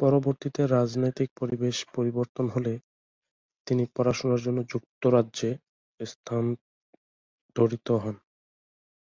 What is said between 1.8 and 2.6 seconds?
পরিবর্তন